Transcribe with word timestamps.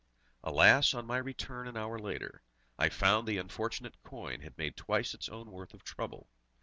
Alas, 0.43 0.95
on 0.95 1.05
my 1.05 1.17
return 1.17 1.67
an 1.67 1.77
hour 1.77 1.99
later, 1.99 2.41
I 2.75 2.89
found 2.89 3.27
the 3.27 3.37
unfortunate 3.37 4.01
coin 4.01 4.39
had 4.39 4.57
made 4.57 4.75
twice 4.75 5.13
its 5.13 5.29
own 5.29 5.51
worth 5.51 5.75
of 5.75 5.83
trouble! 5.83 6.27